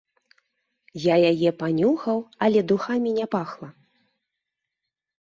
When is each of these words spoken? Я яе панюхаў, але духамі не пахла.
Я 1.03 1.15
яе 1.31 1.51
панюхаў, 1.61 2.19
але 2.49 2.59
духамі 2.75 3.09
не 3.21 3.25
пахла. 3.39 3.69